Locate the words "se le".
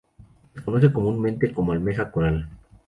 0.17-0.63